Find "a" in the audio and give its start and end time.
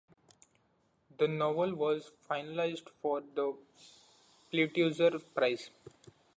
2.27-2.33